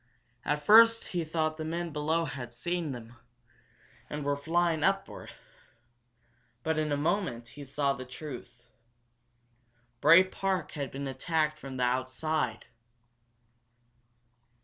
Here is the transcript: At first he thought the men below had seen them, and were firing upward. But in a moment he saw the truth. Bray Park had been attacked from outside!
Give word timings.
At 0.43 0.63
first 0.65 1.09
he 1.09 1.23
thought 1.23 1.57
the 1.57 1.63
men 1.63 1.91
below 1.93 2.25
had 2.25 2.55
seen 2.55 2.91
them, 2.91 3.17
and 4.09 4.25
were 4.25 4.35
firing 4.35 4.83
upward. 4.83 5.29
But 6.63 6.79
in 6.79 6.91
a 6.91 6.97
moment 6.97 7.49
he 7.49 7.63
saw 7.63 7.93
the 7.93 8.03
truth. 8.03 8.65
Bray 10.01 10.23
Park 10.23 10.71
had 10.71 10.89
been 10.89 11.07
attacked 11.07 11.59
from 11.59 11.79
outside! 11.79 12.65